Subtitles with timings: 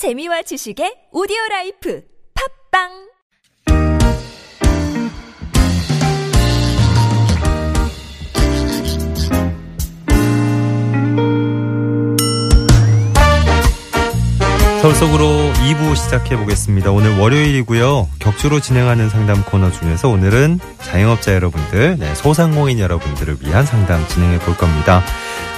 [0.00, 2.00] 재미와 지식의 오디오 라이프
[2.72, 2.88] 팟빵
[14.80, 16.92] 서울 속으로 2부 시작해 보겠습니다.
[16.92, 18.08] 오늘 월요일이고요.
[18.20, 24.56] 격주로 진행하는 상담 코너 중에서 오늘은 자영업자 여러분들, 네, 소상공인 여러분들을 위한 상담 진행해 볼
[24.56, 25.02] 겁니다.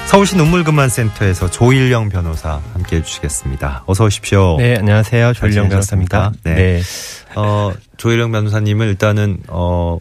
[0.07, 3.85] 서울시 눈물그만센터에서 조일영 변호사 함께 해주시겠습니다.
[3.87, 4.57] 어서 오십시오.
[4.59, 5.33] 네, 안녕하세요.
[5.33, 5.71] 잘 조일영?
[5.71, 6.33] 변호사입니다.
[6.45, 6.55] 네.
[6.55, 6.83] 네.
[7.35, 9.99] 어, 조일영 변호사님은 일단은, 어,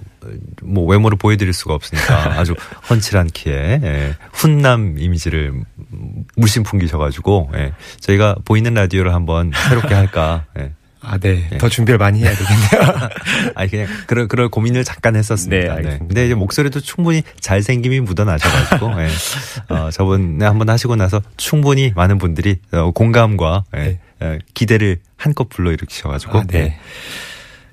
[0.63, 2.55] 뭐 외모를 보여드릴 수가 없으니까 아주
[2.89, 5.53] 훤칠한 키에 예, 훈남 이미지를
[6.35, 10.73] 물씬 풍기셔가지고 예, 저희가 보이는 라디오를 한번 새롭게 할까 예.
[11.01, 11.47] 아, 네.
[11.51, 11.57] 예.
[11.57, 13.09] 더 준비를 많이 해야 되겠네요.
[13.55, 15.63] 아니 그냥 그럴 그럴 고민을 잠깐 했었습니다.
[15.63, 16.05] 네, 알겠습니다.
[16.07, 19.09] 근데 이제 목소리도 충분히 잘생김이 묻어나셔가지고 예.
[19.73, 23.99] 어, 저번에 한번 하시고 나서 충분히 많은 분들이 어, 공감과 예, 네.
[24.21, 26.59] 예, 기대를 한껏 불러일으키셔가지고 아, 네.
[26.59, 26.77] 예,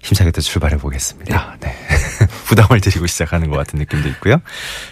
[0.03, 1.57] 힘차게 또 출발해 보겠습니다.
[1.61, 1.75] 네.
[2.49, 4.41] 부담을 드리고 시작하는 것 같은 느낌도 있고요.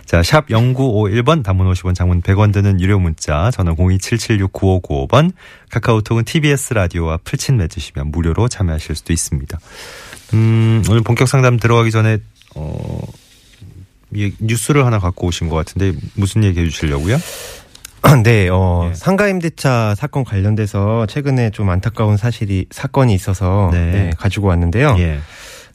[0.04, 5.32] 자, 샵 0951번, 단문 50원, 장문 100원 드는 유료 문자, 전화 027769595번,
[5.70, 9.58] 카카오톡은 TBS 라디오와 풀친 맺으시면 무료로 참여하실 수도 있습니다.
[10.34, 12.18] 음, 오늘 본격 상담 들어가기 전에,
[12.54, 13.00] 어,
[14.12, 17.18] 이 뉴스를 하나 갖고 오신 것 같은데, 무슨 얘기 해주시려고요?
[18.22, 18.94] 네, 어, 예.
[18.94, 23.90] 상가 임대차 사건 관련돼서 최근에 좀 안타까운 사실이, 사건이 있어서 네.
[23.90, 24.96] 네, 가지고 왔는데요.
[24.98, 25.20] 예.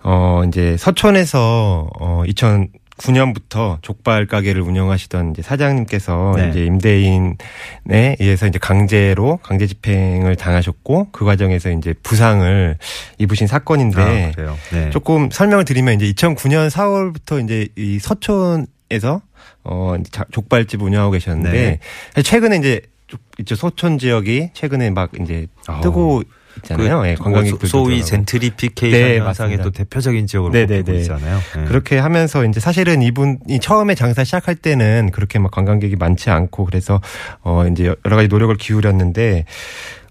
[0.04, 6.50] 어, 이제 서촌에서 어, 2009년부터 족발 가게를 운영하시던 이제 사장님께서 네.
[6.50, 12.78] 이제 임대인에 의해서 이제 강제로 강제 집행을 당하셨고 그 과정에서 이제 부상을
[13.18, 14.56] 입으신 사건인데 아.
[14.74, 14.90] 네.
[14.90, 19.22] 조금 설명을 드리면 이제 2009년 4월부터 이제 이 서촌에서
[19.64, 19.96] 어
[20.32, 21.80] 족발집 운영하고 계셨는데
[22.24, 25.82] 최근에 이제 쪽- 이쪽 서촌 지역이 최근에 막 이제 아.
[25.82, 26.24] 뜨고
[26.58, 27.06] 있잖아요.
[27.08, 29.64] 예, 관광객들 소- 소위 젠트리피케이션 네, 현상의 맞습니다.
[29.64, 30.52] 또 대표적인 지역으로.
[30.52, 31.40] 꼽히고 있잖아요.
[31.56, 31.66] 네.
[31.66, 37.02] 그렇게 하면서 이제 사실은 이분이 처음에 장사 시작할 때는 그렇게 막 관광객이 많지 않고 그래서
[37.42, 39.46] 어 이제 여러 가지 노력을 기울였는데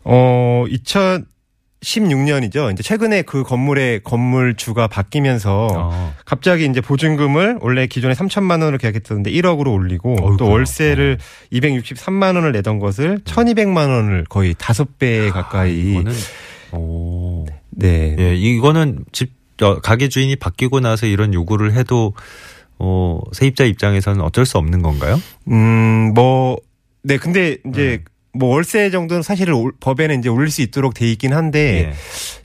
[0.04, 0.64] 어
[1.82, 2.72] 2016년이죠.
[2.72, 6.14] 이제 최근에 그 건물의 건물주가 바뀌면서 어.
[6.24, 10.36] 갑자기 이제 보증금을 원래 기존에 3천만 원을 계약했었는데 1억으로 올리고 어이구야.
[10.36, 11.18] 또 월세를
[11.52, 16.12] 263만 원을 내던 것을 1,200만 원을 거의 다섯 배 가까이 이거는
[16.72, 17.46] 오.
[17.70, 18.16] 네.
[18.18, 19.32] 예, 이거는 집
[19.62, 22.14] 어, 가게 주인이 바뀌고 나서 이런 요구를 해도
[22.78, 25.20] 어, 세입자 입장에서는 어쩔 수 없는 건가요?
[25.50, 26.56] 음, 뭐,
[27.02, 28.04] 네, 근데 이제 음.
[28.32, 31.92] 뭐 월세 정도는 사실 올- 법에는 이제 올릴 수 있도록 돼 있긴 한데 예.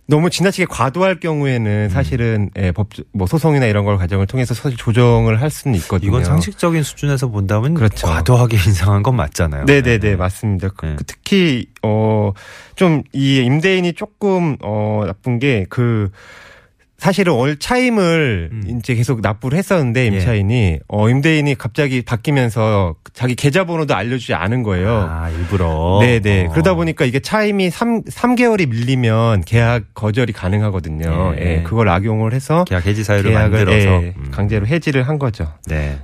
[0.08, 1.90] 너무 지나치게 과도할 경우에는 음.
[1.90, 6.10] 사실은 예, 법, 뭐 소송이나 이런 걸 과정을 통해서 사실 조정을 할 수는 있거든요.
[6.10, 8.08] 이건 상식적인 수준에서 본다면 그렇죠.
[8.08, 9.66] 과도하게 인상한 건 맞잖아요.
[9.66, 10.70] 네네네 맞습니다.
[10.76, 10.96] 그- 네.
[10.98, 16.12] 그 특히 어좀 이 임대인이 조금 어 나쁜 게그
[16.98, 18.78] 사실은 월 차임을 음.
[18.80, 25.08] 이제 계속 납부를 했었는데 임차인이 어 임대인이 갑자기 바뀌면서 자기 계좌번호도 알려주지 않은 거예요.
[25.10, 26.00] 아, 일부러.
[26.02, 26.48] 네네.
[26.48, 26.50] 어.
[26.52, 31.36] 그러다 보니까 이게 차임이 3, 삼개월이 밀리면 계약 거절이 가능하거든요.
[31.38, 31.42] 예.
[31.42, 31.64] 예.
[31.64, 34.32] 그걸 악용을 해서 계약 해지 사유를 계약을 만들어서 예, 음.
[34.32, 35.54] 강제로 해지를 한 거죠.
[35.68, 36.00] 네.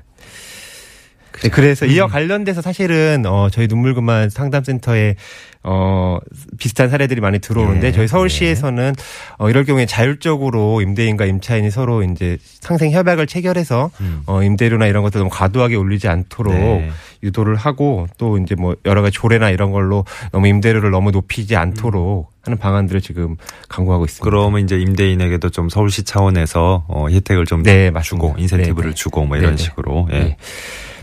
[1.41, 1.91] 네, 그래서 음.
[1.91, 5.16] 이와 관련돼서 사실은 어 저희 눈물그만 상담센터에
[5.63, 6.18] 어
[6.57, 8.96] 비슷한 사례들이 많이 들어오는데 예, 저희 서울시에서는
[9.38, 14.24] 어 이럴 경우에 자율적으로 임대인과 임차인이 서로 이제 상생 협약을 체결해서 음.
[14.25, 16.90] 어 임대료나 이런 것들 너무 과도하게 올리지 않도록 네.
[17.24, 22.31] 유도를 하고 또 이제 뭐 여러 가지 조례나 이런 걸로 너무 임대료를 너무 높이지 않도록
[22.44, 23.35] 하는 방안들을 지금
[23.69, 24.23] 강구하고 있습니다.
[24.23, 27.91] 그러면 이제 임대인에게도 좀 서울시 차원에서 어, 혜택을 좀 네.
[28.02, 28.96] 주고 인센티브를 네, 네.
[28.96, 29.63] 주고 뭐 이런 네, 네.
[29.63, 30.38] 식으로 예.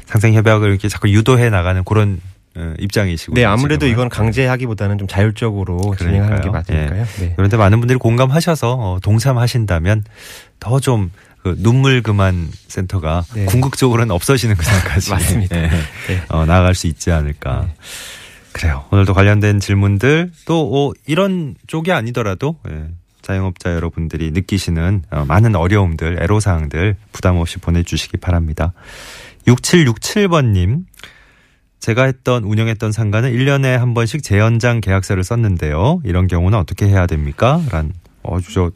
[0.09, 0.13] 네.
[0.13, 2.21] 상생 협약을 이렇게 자꾸 유도해 나가는 그런
[2.57, 6.53] 어, 입장이시고 네, 아무래도 이건 강제하기보다는 좀 자율적으로 진행하는 게 그러니까요.
[6.53, 7.05] 맞으니까요.
[7.21, 7.33] 네.
[7.37, 10.05] 그런데 많은 분들이 공감하셔서 어, 동참하신다면
[10.59, 11.11] 더좀
[11.43, 13.45] 그 눈물 그만 센터가 네.
[13.45, 15.57] 궁극적으로는 없어지는 그날까지 맞습니다.
[15.57, 16.23] 예, 네.
[16.31, 17.69] 어, 나아갈 수 있지 않을까.
[18.53, 18.87] 그래요.
[18.91, 22.87] 오늘도 관련된 질문들 또 어, 이런 쪽이 아니더라도 예,
[23.23, 28.73] 자영업자 여러분들이 느끼시는 어, 많은 어려움들, 애로사항들 부담 없이 보내주시기 바랍니다.
[29.55, 30.85] 6767번님.
[31.81, 36.00] 제가 했던 운영했던 상가는 1년에 한 번씩 재연장 계약서를 썼는데요.
[36.05, 37.62] 이런 경우는 어떻게 해야 됩니까?
[37.71, 37.93] 란
[38.25, 38.71] 아주 저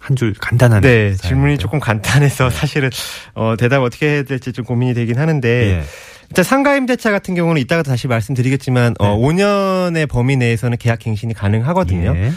[0.00, 1.16] 한 줄 간단한 네, 사연인데요.
[1.28, 2.88] 질문이 조금 간단해서 사실은
[3.34, 5.84] 어 대답 어떻게 해야 될지 좀 고민이 되긴 하는데 예.
[6.30, 9.14] 일단 상가 임대차 같은 경우는 이따가 다시 말씀드리겠지만 어 네.
[9.14, 12.14] 5년의 범위 내에서는 계약 갱신이 가능하거든요.
[12.16, 12.32] 예.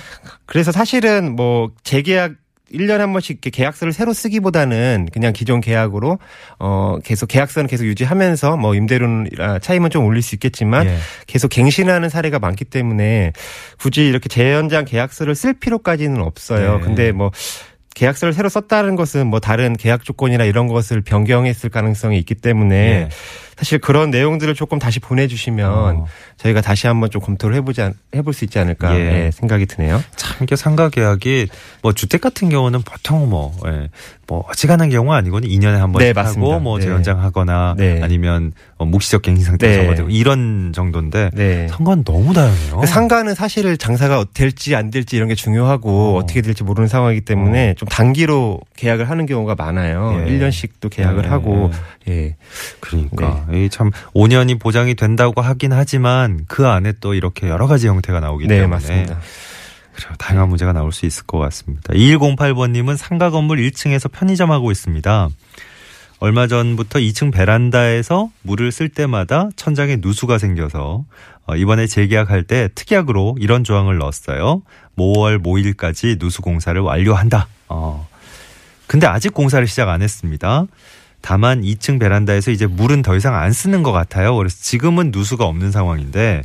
[0.45, 2.33] 그래서 사실은 뭐 재계약
[2.71, 6.17] 1년에 한 번씩 이렇게 계약서를 새로 쓰기보다는 그냥 기존 계약으로
[6.59, 9.29] 어 계속 계약서는 계속 유지하면서 뭐 임대료는
[9.61, 10.97] 차임은 좀 올릴 수 있겠지만 예.
[11.27, 13.33] 계속 갱신하는 사례가 많기 때문에
[13.79, 16.77] 굳이 이렇게 재연장 계약서를 쓸 필요까지는 없어요.
[16.77, 16.83] 네.
[16.83, 17.31] 근데 뭐
[17.95, 23.09] 계약서를 새로 썼다는 것은 뭐 다른 계약 조건이나 이런 것을 변경했을 가능성이 있기 때문에 예.
[23.57, 26.05] 사실 그런 내용들을 조금 다시 보내주시면 어.
[26.37, 29.25] 저희가 다시 한번 좀 검토를 해보지 않- 해볼 수 있지 않을까 예.
[29.25, 30.03] 예, 생각이 드네요.
[30.15, 31.47] 참 이게 상가 계약이
[31.81, 33.89] 뭐 주택 같은 경우는 보통 뭐, 예,
[34.27, 36.19] 뭐 어지간한 경우 아니고는 2년에 한 번씩 네.
[36.21, 36.85] 하고 뭐 네.
[36.85, 37.99] 재연장하거나 네.
[38.01, 40.13] 아니면 어, 묵시적 갱신 상태에서 네.
[40.13, 41.67] 이런 정도인데 네.
[41.69, 42.77] 상가는 너무 다양해요.
[42.79, 46.17] 그 상가는 사실 장사가 될지 안 될지 이런 게 중요하고 어.
[46.19, 46.25] 어.
[46.25, 50.23] 떻게 될지 모르는 상황이기 때문에 좀 단기로 계약을 하는 경우가 많아요.
[50.27, 50.31] 예.
[50.31, 51.27] 1년씩 또 계약을 예.
[51.29, 51.71] 하고
[52.07, 52.35] 예.
[52.79, 58.47] 그러니까 이참 5년이 보장이 된다고 하긴 하지만 그 안에 또 이렇게 여러 가지 형태가 나오기
[58.47, 59.19] 네, 때문에 맞습니다.
[59.93, 60.15] 그래요.
[60.17, 61.93] 다양한 문제가 나올 수 있을 것 같습니다.
[61.93, 65.29] 2108번님은 상가 건물 1층에서 편의점 하고 있습니다.
[66.19, 71.03] 얼마 전부터 2층 베란다에서 물을 쓸 때마다 천장에 누수가 생겨서
[71.45, 74.61] 어, 이번에 재계약할 때 특약으로 이런 조항을 넣었어요.
[74.97, 77.47] 5월 모일까지 누수 공사를 완료한다.
[77.67, 78.07] 어.
[78.87, 80.65] 근데 아직 공사를 시작 안 했습니다.
[81.23, 84.35] 다만 2층 베란다에서 이제 물은 더 이상 안 쓰는 것 같아요.
[84.35, 86.43] 그래서 지금은 누수가 없는 상황인데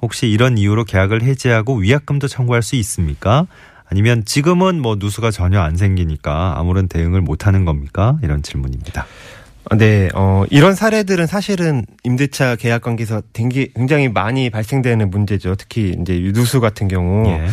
[0.00, 3.46] 혹시 이런 이유로 계약을 해지하고 위약금도 청구할 수 있습니까?
[3.90, 8.18] 아니면 지금은 뭐 누수가 전혀 안 생기니까 아무런 대응을 못 하는 겁니까?
[8.22, 9.06] 이런 질문입니다.
[9.76, 15.54] 네, 어, 이런 사례들은 사실은 임대차 계약 관계에서 굉장히- 굉장히 많이 발생되는 문제죠.
[15.56, 17.28] 특히 이제 누수 같은 경우.
[17.28, 17.46] 예.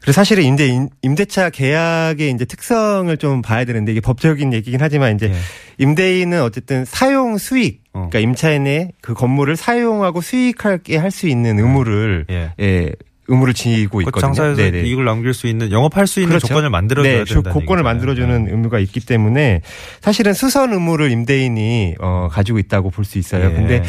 [0.00, 5.30] 그래서 사실은 임대 임대차 계약의 이제 특성을 좀 봐야 되는데 이게 법적인 얘기긴 하지만 이제
[5.30, 5.34] 예.
[5.78, 8.08] 임대인은 어쨌든 사용 수익 어.
[8.10, 12.52] 그러니까 임차인의 그 건물을 사용하고 수익하게 할 수 있는 의무를 예.
[12.60, 12.92] 예.
[13.30, 14.20] 의무를 지니고 그 있거든요.
[14.32, 14.82] 장사에서 네네.
[14.88, 16.46] 이익을 남길 수 있는 영업할 수 있는 그렇죠.
[16.48, 17.82] 조건을 만들어줘야 네, 된다는 조건을 얘기잖아요.
[17.82, 18.50] 만들어주는 네.
[18.52, 19.60] 의무가 있기 때문에
[20.00, 23.50] 사실은 수선 의무를 임대인이 어, 가지고 있다고 볼 수 있어요.
[23.50, 23.52] 예.
[23.52, 23.82] 근데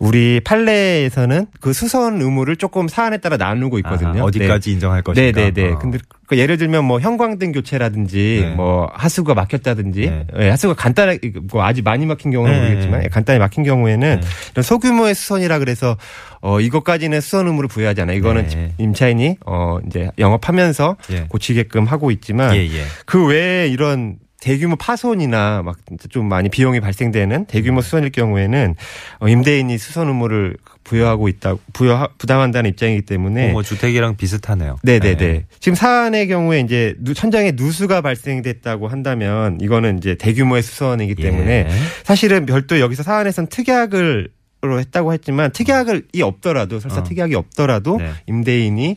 [0.00, 4.20] 우리 판례에서는 그 수선 의무를 조금 사안에 따라 나누고 있거든요.
[4.20, 5.38] 아하, 어디까지 인정할 것인가?
[5.38, 5.72] 네네네.
[5.72, 5.78] 어.
[5.78, 8.54] 근데 그 예를 들면 뭐 형광등 교체라든지 네.
[8.54, 10.26] 뭐 하수구가 막혔다든지 네.
[10.38, 12.60] 예, 하수구가 간단하게 뭐 아직 많이 막힌 경우는 네.
[12.62, 14.26] 모르겠지만 예, 간단히 막힌 경우에는 네.
[14.52, 15.98] 이런 소규모의 수선이라 그래서
[16.40, 18.16] 어 이것까지는 수선 의무를 부여하잖아요.
[18.16, 18.72] 이거는 네.
[18.78, 21.26] 임차인이 어 이제 영업하면서 예.
[21.28, 22.84] 고치게끔 하고 있지만 예, 예.
[23.04, 25.76] 그 외에 이런 대규모 파손이나 막
[26.08, 27.44] 좀 많이 비용이 발생되는 음.
[27.46, 28.74] 대규모 수선일 경우에는
[29.20, 34.76] 어, 임대인이 수선 의무를 부여하고 있다 부여 부담한다는 입장이기 때문에 뭐 주택이랑 비슷하네요.
[34.82, 35.16] 네네네.
[35.16, 35.44] 네.
[35.58, 41.70] 지금 사안의 경우에 이제 누- 천장에 누수가 발생됐다고 한다면 이거는 이제 대규모의 수선이기 때문에 예.
[42.04, 44.28] 사실은 별도 여기서 사안에서는 특약을
[44.62, 47.02] 로 했다고 했지만 특약이 없더라도 설사 어.
[47.02, 48.10] 특약이 없더라도 네.
[48.26, 48.96] 임대인이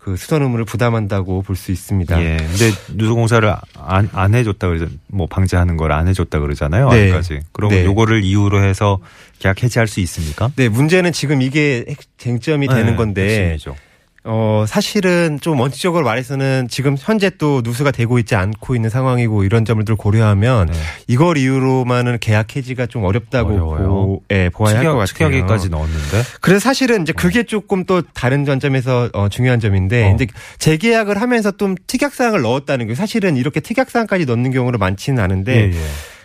[0.00, 2.22] 그 수선 의무를 부담한다고 볼 수 있습니다.
[2.22, 2.36] 예.
[2.38, 4.86] 근데 누수 공사를 안, 안 해줬다 그러죠.
[5.08, 6.88] 뭐 방지하는 걸 안 해줬다 그러잖아요.
[6.90, 7.02] 네.
[7.12, 7.40] 아직까지.
[7.52, 7.84] 그럼 네.
[7.84, 8.98] 요거를 이유로 해서
[9.40, 10.50] 계약 해지할 수 있습니까?
[10.56, 13.76] 네, 문제는 지금 이게 핵- 쟁점이 되는 네, 건데, 핵심이죠.
[14.22, 19.64] 어, 사실은 좀 원칙적으로 말해서는 지금 현재 또 누수가 되고 있지 않고 있는 상황이고 이런
[19.64, 20.74] 점을 고려하면 네.
[21.06, 23.86] 이걸 이유로만은 계약 해지가 좀 어렵다고 어려워요.
[23.88, 25.06] 보, 예, 보아야 할 것 같아요.
[25.06, 26.22] 특약에까지 넣었는데.
[26.42, 30.14] 그래서 사실은 이제 그게 조금 또 다른 관점에서 어, 중요한 점인데 어.
[30.14, 30.26] 이제
[30.58, 35.80] 재계약을 하면서 좀 특약사항을 넣었다는 게 사실은 이렇게 특약사항까지 넣는 경우는 많지는 않은데 예, 예.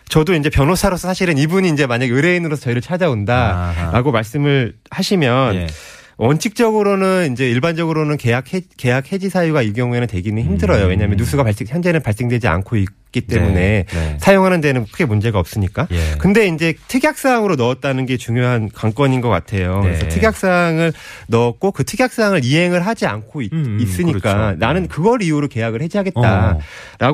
[0.10, 5.68] 저도 이제 변호사로서 사실은 이분이 이제 만약 의뢰인으로서 저희를 찾아온다라고 말씀을 하시면 예.
[6.18, 10.86] 원칙적으로는 이제 일반적으로는 계약 해, 계약 해지 사유가 이 경우에는 되기는 힘들어요.
[10.86, 10.89] 음.
[10.89, 14.18] 왜냐하면 누수가 발생 현재는 발생되지 않고 있기 때문에 네, 네.
[14.20, 15.88] 사용하는 데는 크게 문제가 없으니까.
[15.92, 16.16] 예.
[16.18, 19.82] 근데 이제 특약 사항으로 넣었다는 게 중요한 관건인 것 같아요.
[19.82, 19.89] 네.
[19.89, 20.94] 그래서 특약 사항을
[21.28, 24.58] 넣었고 그 특약 사항을 이행을 하지 않고 있, 음, 으니까 그렇죠.
[24.58, 26.60] 나는 그걸 이유로 계약을 해지하겠다라고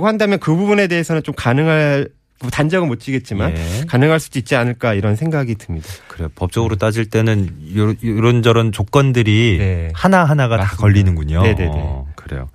[0.06, 0.08] 어.
[0.08, 2.10] 한다면 그 부분에 대해서는 좀 가능할
[2.50, 3.86] 단정은 못 지겠지만 예.
[3.88, 5.88] 가능할 수도 있지 않을까 이런 생각이 듭니다.
[6.08, 9.90] 그래 법적으로 따질 때는 요- 이런저런 조건들이 네.
[9.94, 10.82] 하나 하나가 다 맞습니다.
[10.82, 11.44] 걸리는군요.
[11.44, 11.72] 네네네.
[11.74, 12.50] 어, 그래요.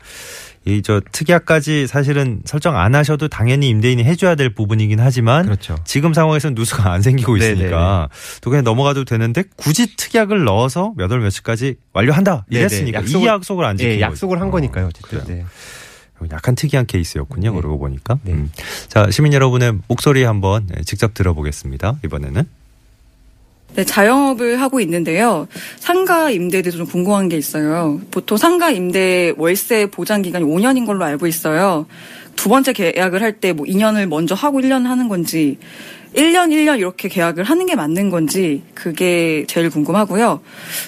[0.68, 5.76] 이 저 특약까지 사실은 설정 안 하셔도 당연히 임대인이 해줘야 될 부분이긴 하지만 그렇죠.
[5.84, 8.08] 지금 상황에서는 누수가 안 생기고 있으니까
[8.40, 12.46] 또 그냥 넘어가도 되는데 굳이 특약을 넣어서 몇 월 며칠까지 완료한다.
[12.50, 14.10] 이랬으니까 약속을- 이 약속을 안 지킨 예, 거죠.
[14.10, 14.86] 약속을 한 어, 거니까요.
[14.88, 15.22] 어쨌든.
[15.36, 15.44] 네.
[16.32, 17.50] 약간 특이한 케이스였군요.
[17.52, 17.56] 네.
[17.56, 18.18] 그러고 보니까.
[18.22, 18.32] 네.
[18.32, 18.50] 음.
[18.88, 21.96] 자 시민 여러분의 목소리 한번 네, 직접 들어보겠습니다.
[22.04, 22.42] 이번에는
[23.74, 25.46] 네, 자영업을 하고 있는데요.
[25.78, 28.00] 상가 임대에 대해서 좀 궁금한 게 있어요.
[28.10, 31.86] 보통 상가 임대 월세 보장 기간이 5년인 걸로 알고 있어요.
[32.36, 35.58] 두 번째 계약을 할 때 뭐 2년을 먼저 하고 1년 하는 건지
[36.16, 40.40] 1년 1년 이렇게 계약을 하는 게 맞는 건지 그게 제일 궁금하고요.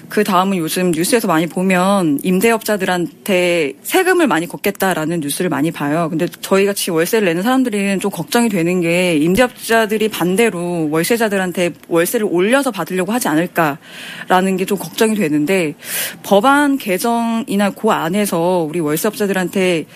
[0.08, 6.08] 그 다음은 요즘 뉴스에서 많이 보면 임대업자들한테 세금을 많이 걷겠다라는 뉴스를 많이 봐요.
[6.08, 12.70] 근데 저희 같이 월세를 내는 사람들은 좀 걱정이 되는 게 임대업자들이 반대로 월세자들한테 월세를 올려서
[12.70, 15.75] 받으려고 하지 않을까라는 게 좀 걱정이 되는데
[16.23, 19.87] 법안 개정이나 그 안에서 우리 월세업자들한테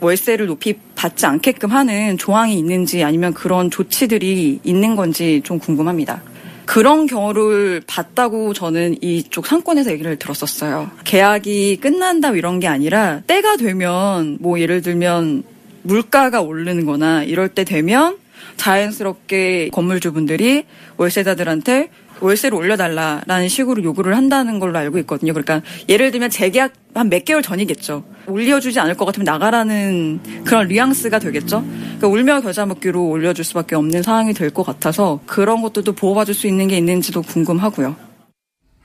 [0.00, 6.22] 월세를 높이 받지 않게끔 하는 조항이 있는지 아니면 그런 조치들이 있는 건지 좀 궁금합니다.
[6.66, 10.90] 그런 경우를 봤다고 저는 이쪽 상권에서 얘기를 들었었어요.
[11.04, 15.44] 계약이 끝난다 이런 게 아니라 때가 되면 뭐 예를 들면
[15.82, 18.18] 물가가 오르는 거나 이럴 때 되면
[18.58, 20.64] 자연스럽게 건물주분들이
[20.98, 21.88] 월세자들한테
[22.20, 25.32] 월세를 올려달라라는 식으로 요구를 한다는 걸로 알고 있거든요.
[25.32, 28.02] 그러니까 예를 들면 재계약 한 몇 개월 전이겠죠.
[28.26, 31.64] 올려주지 않을 것 같으면 나가라는 그런 뉘앙스가 되겠죠.
[31.98, 36.46] 그러니까 울며 겨자 먹기로 올려줄 수밖에 없는 상황이 될 것 같아서 그런 것들도 보호받을 수
[36.46, 38.07] 있는 게 있는지도 궁금하고요.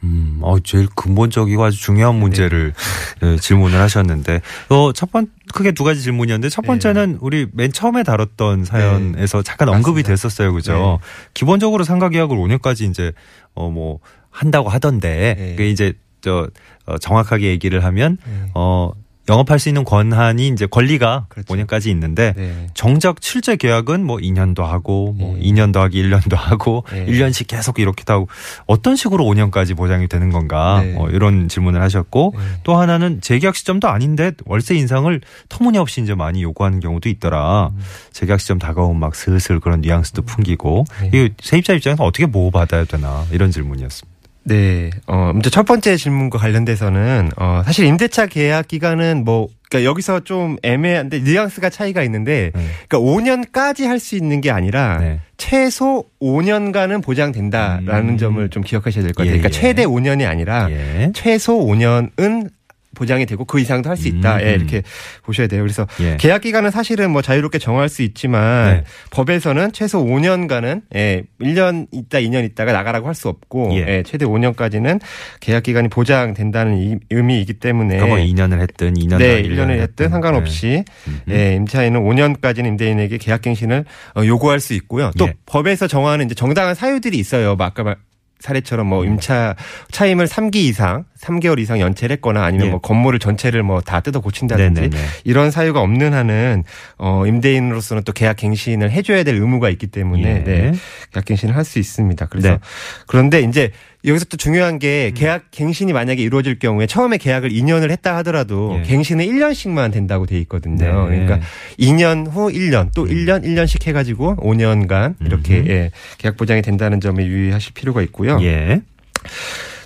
[0.04, 2.74] 음, 어, 제일 근본적이고 아주 중요한 문제를
[3.22, 8.04] 네, 질문을 하셨는데, 어, 첫 번, 크게 두 가지 질문이었는데, 첫 번째는 우리 맨 처음에
[8.04, 10.10] 다뤘던 사연에서 잠깐 언급이 맞습니다.
[10.10, 10.54] 됐었어요.
[10.54, 10.74] 그죠?
[10.74, 11.08] 네.
[11.34, 13.14] 기본적으로 상가 계약을 5년까지 이제,
[13.54, 15.50] 어, 뭐, 한다고 하던데, 네.
[15.52, 16.50] 그게 이제, 저,
[16.86, 18.52] 어, 정확하게 얘기를 하면, 네.
[18.56, 18.92] 어,
[19.30, 21.54] 영업할 수 있는 권한이 이제 권리가 그렇죠.
[21.54, 22.68] 5년까지 있는데, 네.
[22.74, 25.42] 정작 실제 계약은 뭐 2년도 하고 뭐 예.
[25.42, 27.06] 2년 더하기 1년도 하고 예.
[27.06, 28.28] 1년씩 계속 이렇게도 하고
[28.66, 30.96] 어떤 식으로 5년까지 보장이 되는 건가 네.
[30.98, 32.44] 어, 이런 질문을 하셨고 네.
[32.64, 37.72] 또 하나는 재계약 시점도 아닌데 월세 인상을 터무니없이 이제 많이 요구하는 경우도 있더라.
[37.74, 37.80] 음.
[38.12, 41.12] 재계약 시점 다가오면 막 슬슬 그런 뉘앙스도 풍기고 네.
[41.14, 44.13] 이 세입자 입장에서 어떻게 보호받아야 되나 이런 질문이었습니다.
[44.46, 44.90] 네.
[45.08, 50.58] 어, 먼저 첫 번째 질문과 관련돼서는, 어, 사실 임대차 계약 기간은 뭐, 그러니까 여기서 좀
[50.64, 52.62] 애매한데, 뉘앙스가 차이가 있는데, 네.
[52.88, 55.20] 그러니까 5년까지 할 수 있는 게 아니라, 네.
[55.38, 58.18] 최소 5년간은 보장된다라는 음.
[58.18, 59.36] 점을 좀 기억하셔야 될 것 같아요.
[59.36, 59.62] 예, 그러니까 예.
[59.62, 61.12] 최대 5년이 아니라, 예.
[61.14, 62.50] 최소 5년은
[62.96, 64.38] 보장이 되고 그 이상도 할 수 있다.
[64.38, 64.42] 음.
[64.42, 64.82] 예, 이렇게
[65.24, 65.62] 보셔야 돼요.
[65.62, 66.18] 그래서 예.
[66.18, 68.84] 계약 기간은 사실은 뭐 자유롭게 정할 수 있지만 네.
[69.12, 73.86] 법에서는 최소 5년간은 예, 1년 있다 2년 있다가 나가라고 할 수 없고 예.
[73.88, 75.00] 예, 최대 5년까지는
[75.40, 80.10] 계약 기간이 보장된다는 이, 의미이기 때문에 그러니까 뭐 2년을 했든 2년 네, 더 1년을 했든
[80.10, 80.84] 상관없이
[81.26, 81.52] 네.
[81.52, 83.86] 예, 임차인은 5년까지는 임대인에게 계약 갱신을
[84.18, 85.12] 어, 요구할 수 있고요.
[85.18, 85.34] 또 예.
[85.46, 87.56] 법에서 정하는 이제 정당한 사유들이 있어요.
[87.56, 87.96] 뭐 아까 말
[88.44, 89.56] 사례처럼 뭐 임차
[89.92, 92.72] 차임을 3기 이상, 3개월 이상 연체를 했거나 아니면 예.
[92.72, 95.04] 뭐 건물을 전체를 뭐 다 뜯어 고친다든지 네네네.
[95.24, 96.64] 이런 사유가 없는 한은
[96.98, 100.44] 어 임대인으로서는 또 계약 갱신을 해줘야 될 의무가 있기 때문에 예.
[100.44, 100.74] 네,
[101.14, 102.26] 계약 갱신을 할 수 있습니다.
[102.26, 102.54] 그래서 네.
[102.56, 102.60] 음.
[103.08, 103.72] 그런데 이제
[104.06, 108.84] 여기서 또 중요한 게 계약 갱신이 만약에 이루어질 경우에 처음에 계약을 2년을 했다 하더라도 예.
[108.84, 111.10] 갱신은 1년씩만 된다고 돼 있거든요.
[111.10, 111.26] 네.
[111.26, 111.40] 그러니까
[111.80, 115.68] 2년 후 1년 또 1년 1년씩 해가지고 5년간 이렇게 음.
[115.68, 118.40] 예, 계약 보장이 된다는 점에 유의하실 필요가 있고요.
[118.42, 118.82] 예.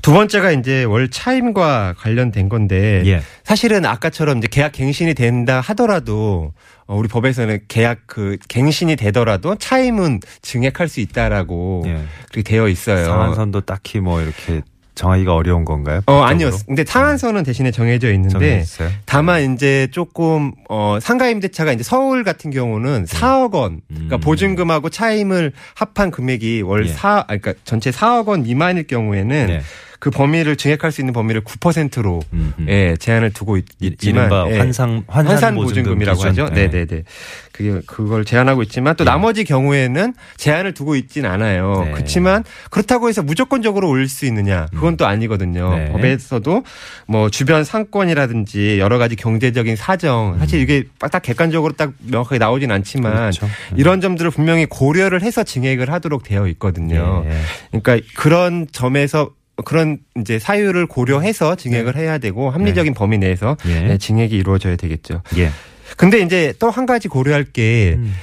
[0.02, 3.22] 두 번째가 이제 월 차임과 관련된 건데 예.
[3.44, 10.22] 사실은 아까처럼 이제 계약 갱신이 된다 하더라도 어, 우리 법에서는 계약 그 갱신이 되더라도 차임은
[10.42, 12.04] 증액할 수 있다라고 예.
[12.32, 13.06] 그렇게 되어 있어요.
[13.06, 14.62] 상한선도 딱히 뭐 이렇게
[14.96, 16.02] 정하기가 어려운 건가요?
[16.08, 16.22] 어?
[16.22, 16.66] 아니었어.
[16.66, 18.90] 근데 상한선은 대신에 정해져 있는데 정해졌어요?
[19.06, 24.20] 다만 이제 조금 어 상가 임대차가 이제 서울 같은 경우는 4억 원 그러니까 음.
[24.20, 26.92] 보증금하고 차임을 합한 금액이 월 예.
[26.92, 29.62] 4, 아니, 그러니까 전체 4억 원 미만일 경우에는 네.
[30.00, 32.66] 그 범위를 증액할 수 있는 범위를 9%로 음, 음.
[32.70, 34.58] 예, 제한을 두고 있, 이- 있지만 이른바 예.
[34.60, 36.24] 환상 환산, 환산 보증금 보증금이라고.
[36.24, 36.50] 하죠.
[36.52, 36.56] 예.
[36.56, 37.04] 네, 네, 네.
[37.52, 39.06] 그게 그걸 제한하고 있지만 또 예.
[39.06, 41.84] 나머지 경우에는 제한을 두고 있진 않아요.
[41.86, 41.92] 네.
[41.92, 44.68] 그렇지만 그렇다고 해서 무조건적으로 올릴 수 있느냐?
[44.74, 45.76] 그건 또 아니거든요.
[45.76, 45.92] 네.
[45.92, 46.64] 법에서도
[47.08, 53.14] 뭐 주변 상권이라든지 여러 가지 경제적인 사정 사실 이게 딱 객관적으로 딱 명확하게 나오진 않지만
[53.14, 53.48] 그렇죠.
[53.76, 57.24] 이런 점들을 분명히 고려를 해서 증액을 하도록 되어 있거든요.
[57.28, 57.80] 예.
[57.80, 59.32] 그러니까 그런 점에서
[59.66, 63.80] 그런 이제 사유를 고려해서 증액을 해야 되고 합리적인 범위 내에서 예.
[63.82, 65.24] 네, 증액이 이루어져야 되겠죠.
[65.38, 65.50] 예.
[65.98, 68.14] 근데 이제 또 한 가지 고려할 게, 음.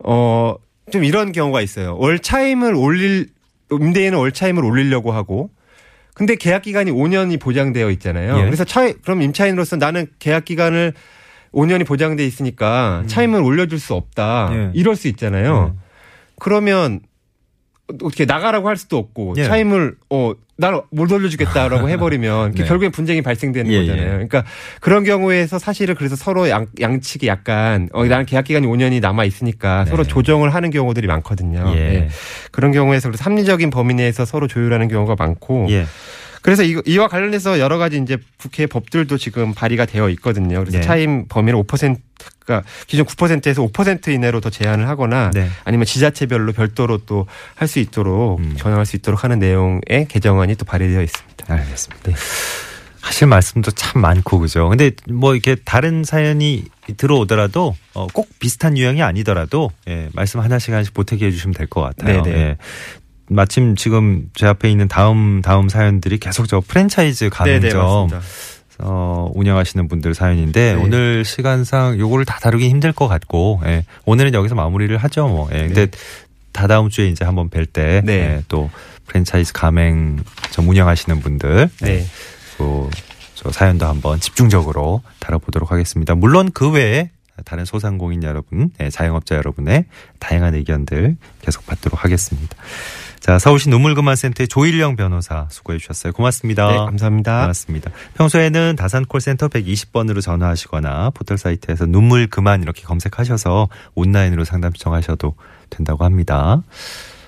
[0.00, 0.54] 어,
[0.90, 1.96] 좀 이런 경우가 있어요.
[1.96, 3.28] 월 차임을 올릴,
[3.70, 5.50] 임대인은 월 차임을 올리려고 하고,
[6.14, 8.38] 근데 계약 기간이 5년이 보장되어 있잖아요.
[8.40, 8.44] 예.
[8.44, 10.92] 그래서 차, 그럼 임차인으로서 나는 계약 기간을
[11.54, 14.48] 5년이 보장돼 있으니까 차임을 올려줄 수 없다.
[14.50, 14.54] 음.
[14.74, 14.78] 예.
[14.78, 15.72] 이럴 수 있잖아요.
[15.74, 15.80] 예.
[16.38, 17.00] 그러면
[18.02, 19.44] 어떻게 나가라고 할 수도 없고 예.
[19.44, 22.64] 차임을 어 나는 못 올려주겠다라고 해버리면 네.
[22.64, 24.04] 결국엔 분쟁이 발생되는 예, 거잖아요.
[24.04, 24.10] 예.
[24.10, 24.44] 그러니까
[24.80, 29.84] 그런 경우에서 사실은 그래서 서로 양, 양측이 약간 어 나는 계약 기간이 5년이 남아 있으니까
[29.84, 29.90] 네.
[29.90, 31.72] 서로 조정을 하는 경우들이 많거든요.
[31.74, 31.78] 예.
[31.78, 32.08] 예.
[32.50, 35.86] 그런 경우에서 그래서 합리적인 범위 내에서 서로 조율하는 경우가 많고 예.
[36.42, 40.58] 그래서 이, 이와 관련해서 여러 가지 이제 국회 법들도 지금 발의가 되어 있거든요.
[40.60, 40.82] 그래서 네.
[40.84, 45.48] 차임 범위를 5%가 기존 9%에서 5% 이내로 더 제한을 하거나 네.
[45.64, 48.54] 아니면 지자체별로 별도로 또 할 수 있도록 음.
[48.56, 51.54] 전환할 수 있도록 하는 내용의 개정안이 또 발의되어 있습니다.
[51.54, 52.12] 알겠습니다.
[53.00, 54.68] 하실 말씀도 참 많고 그죠.
[54.68, 56.64] 근데 뭐 이렇게 다른 사연이
[56.96, 62.22] 들어오더라도 어, 꼭 비슷한 유형이 아니더라도 예, 말씀 하나씩 하나씩 보태게 해주시면 될 것 같아요.
[62.22, 62.36] 네네.
[62.38, 62.56] 예.
[63.34, 68.20] 마침 지금 제 앞에 있는 다음 다음 사연들이 계속 저 프랜차이즈 가맹점 맞습니다.
[68.78, 70.82] 어, 운영하시는 분들 사연인데 네.
[70.82, 73.84] 오늘 시간상 요거를 다 다루기 힘들 것 같고 예.
[74.04, 75.48] 오늘은 여기서 마무리를 하죠 뭐.
[75.52, 75.66] 예.
[75.66, 75.86] 근데
[76.52, 78.12] 다다음 주에 이제 한번 뵐때 네.
[78.12, 78.70] 예, 또
[79.06, 82.06] 프랜차이즈 가맹점 운영하시는 분들 네.
[82.58, 82.90] 그,
[83.34, 86.14] 저 사연도 한번 집중적으로 다뤄보도록 하겠습니다.
[86.14, 87.10] 물론 그 외에
[87.44, 89.86] 다른 소상공인 여러분, 예, 자영업자 여러분의
[90.18, 92.56] 다양한 의견들 계속 받도록 하겠습니다.
[93.22, 96.12] 자, 서울시 눈물그만센터의 조일령 변호사 수고해 주셨어요.
[96.12, 96.68] 고맙습니다.
[96.68, 97.40] 네, 감사합니다.
[97.42, 97.90] 고맙습니다.
[98.14, 105.36] 평소에는 다산 콜센터 120번으로 전화하시거나 포털 사이트에서 눈물 그만 이렇게 검색하셔서 온라인으로 상담 신청하셔도
[105.70, 106.62] 된다고 합니다.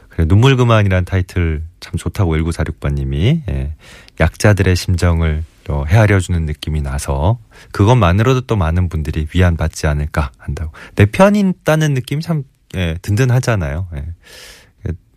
[0.08, 3.74] 그래 눈물 그만이란 타이틀 참 좋다고 1946번님이 예,
[4.18, 7.38] 약자들의 심정을 또 헤아려 주는 느낌이 나서
[7.72, 12.44] 그것만으로도 또 많은 분들이 위안받지 않을까 한다고 내 편이 있다는 느낌이 참
[12.76, 13.88] 예, 든든하잖아요.
[13.96, 14.04] 예.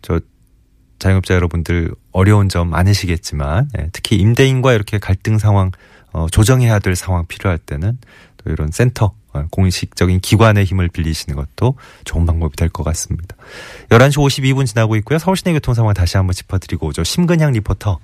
[0.00, 0.20] 저
[0.98, 5.70] 자영업자 여러분들 어려운 점 많으시겠지만 예, 특히 임대인과 이렇게 갈등 상황
[6.12, 7.98] 어, 조정해야 될 상황 필요할 때는
[8.38, 13.36] 또 이런 센터 어, 공식적인 기관의 힘을 빌리시는 것도 좋은 방법이 될 것 같습니다.
[13.90, 15.18] 11시 52분 지나고 있고요.
[15.18, 17.04] 서울시내 교통 상황 다시 한번 짚어드리고 오죠.
[17.04, 17.98] 심근향 리포터.